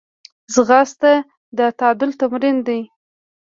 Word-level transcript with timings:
ځغاسته 0.53 1.11
د 1.57 1.59
تعادل 1.79 2.11
تمرین 2.19 2.57
دی 2.67 2.81